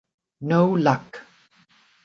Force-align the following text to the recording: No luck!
No 0.51 0.61
luck! 0.87 1.21